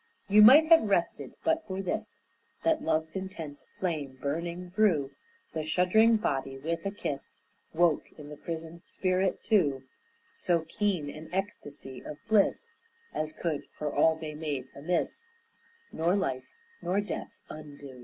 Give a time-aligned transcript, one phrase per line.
[0.27, 2.11] You might have rested but for this:
[2.63, 5.11] That love's intense flame burning through
[5.53, 7.37] The shuddering body with a kiss
[7.71, 9.83] Woke in the prisoned spirit, too,
[10.33, 12.67] So keen an ecstasy of bliss
[13.13, 15.27] As could, for all they made amiss,
[15.91, 16.49] Nor life
[16.81, 17.99] nor death undo.